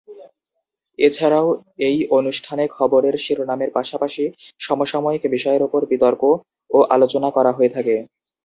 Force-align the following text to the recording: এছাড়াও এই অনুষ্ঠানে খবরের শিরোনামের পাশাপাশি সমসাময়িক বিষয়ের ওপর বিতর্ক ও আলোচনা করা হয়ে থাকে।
এছাড়াও 0.99 1.47
এই 1.87 1.97
অনুষ্ঠানে 2.17 2.63
খবরের 2.77 3.15
শিরোনামের 3.17 3.69
পাশাপাশি 3.73 4.23
সমসাময়িক 4.61 5.23
বিষয়ের 5.35 5.65
ওপর 5.67 5.81
বিতর্ক 5.91 6.21
ও 6.71 6.79
আলোচনা 6.95 7.29
করা 7.31 7.51
হয়ে 7.53 7.73
থাকে। 7.75 7.95